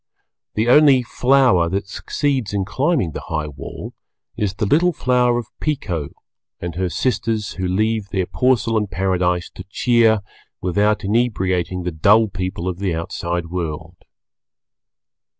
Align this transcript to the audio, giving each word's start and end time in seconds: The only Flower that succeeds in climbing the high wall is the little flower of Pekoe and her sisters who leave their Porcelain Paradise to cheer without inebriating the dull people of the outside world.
The 0.55 0.67
only 0.67 1.03
Flower 1.03 1.69
that 1.69 1.85
succeeds 1.87 2.55
in 2.55 2.65
climbing 2.65 3.11
the 3.11 3.21
high 3.27 3.49
wall 3.49 3.93
is 4.35 4.55
the 4.55 4.65
little 4.65 4.91
flower 4.93 5.37
of 5.37 5.45
Pekoe 5.59 6.09
and 6.59 6.73
her 6.73 6.89
sisters 6.89 7.51
who 7.51 7.67
leave 7.67 8.09
their 8.09 8.25
Porcelain 8.25 8.87
Paradise 8.87 9.51
to 9.51 9.63
cheer 9.69 10.21
without 10.59 11.03
inebriating 11.03 11.83
the 11.83 11.91
dull 11.91 12.29
people 12.29 12.67
of 12.67 12.79
the 12.79 12.95
outside 12.95 13.51
world. 13.51 13.97